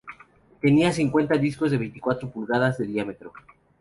Tenía 0.59 0.91
cincuenta 0.91 1.35
discos 1.37 1.69
de 1.69 1.77
veinticuatro 1.77 2.27
pulgadas 2.27 2.79
de 2.79 2.87
diámetro. 2.87 3.31